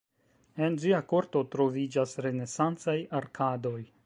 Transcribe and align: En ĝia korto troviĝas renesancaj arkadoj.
En 0.67 0.77
ĝia 0.83 1.01
korto 1.11 1.43
troviĝas 1.57 2.17
renesancaj 2.29 2.97
arkadoj. 3.23 3.81